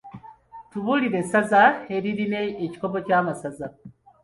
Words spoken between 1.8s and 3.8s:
eririna ekikopo ky’amasaza?